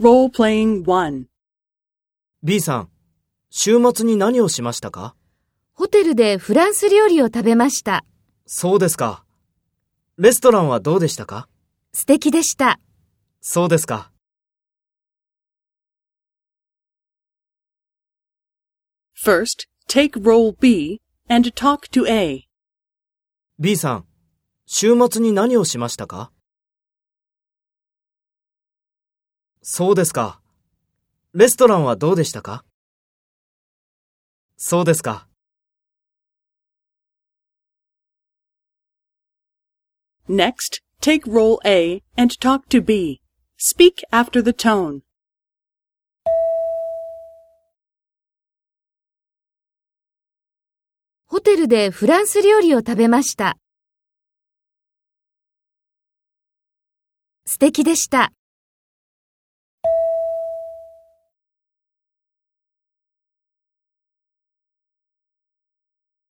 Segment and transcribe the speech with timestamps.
[0.00, 1.26] Role-playing 1.
[2.42, 2.90] B さん、
[3.48, 5.14] 週末に何をしましたか？
[5.72, 8.04] ホテルでフランス料理を食べました。
[8.44, 9.24] そうですか。
[10.18, 11.48] レストランはどうでしたか？
[11.92, 12.80] 素敵でした。
[13.40, 14.10] そうですか。
[19.16, 22.48] First, take role B and talk to A.
[23.60, 24.06] B さん、
[24.66, 26.32] 週末に何をしましたか？
[29.66, 30.42] そうですか。
[31.32, 32.66] レストランはどうでしたか？
[34.58, 35.26] そうですか。
[40.28, 43.22] Next, take role A and talk to B.
[43.58, 45.00] Speak after the tone.
[51.24, 53.56] ホテルでフランス料理を食べました。
[57.46, 58.30] 素敵でした。